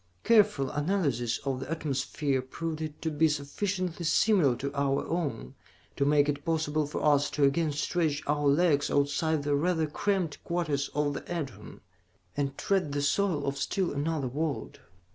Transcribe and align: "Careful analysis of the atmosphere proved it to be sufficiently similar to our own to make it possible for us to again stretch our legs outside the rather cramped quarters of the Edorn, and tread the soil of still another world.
"Careful 0.23 0.71
analysis 0.71 1.37
of 1.45 1.59
the 1.59 1.69
atmosphere 1.69 2.41
proved 2.41 2.81
it 2.81 2.99
to 3.03 3.11
be 3.11 3.27
sufficiently 3.29 4.03
similar 4.03 4.55
to 4.55 4.73
our 4.73 5.05
own 5.05 5.53
to 5.95 6.05
make 6.05 6.27
it 6.27 6.43
possible 6.43 6.87
for 6.87 7.05
us 7.05 7.29
to 7.29 7.43
again 7.43 7.71
stretch 7.71 8.23
our 8.25 8.47
legs 8.47 8.89
outside 8.89 9.43
the 9.43 9.53
rather 9.55 9.85
cramped 9.85 10.43
quarters 10.43 10.89
of 10.95 11.13
the 11.13 11.21
Edorn, 11.31 11.81
and 12.35 12.57
tread 12.57 12.93
the 12.93 13.01
soil 13.03 13.45
of 13.45 13.57
still 13.59 13.93
another 13.93 14.27
world. 14.27 14.79